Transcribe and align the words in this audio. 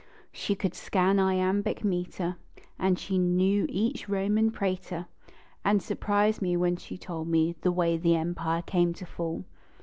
She 0.31 0.55
could 0.55 0.73
scan 0.73 1.19
iambic 1.19 1.83
meter 1.83 2.37
And 2.79 2.97
she 2.97 3.19
knew 3.19 3.67
each 3.69 4.09
Roman 4.09 4.49
praetor. 4.49 5.05
And 5.63 5.79
surprised 5.79 6.41
me 6.41 6.57
when 6.57 6.75
she 6.77 6.97
told 6.97 7.31
the 7.31 7.71
way 7.71 7.97
the 7.97 8.15
empire 8.15 8.63
came 8.63 8.93
to 8.93 9.05
fall. 9.05 9.45